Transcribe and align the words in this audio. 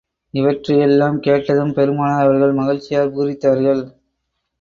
இவற்றை 0.33 0.77
எல்லாம் 0.79 1.19
கேட்டதும் 1.19 1.73
பெருமானார் 1.73 2.23
அவர்கள் 2.23 2.53
மகிழ்ச்சியால் 2.53 3.13
பூரித்தார்கள். 3.13 3.83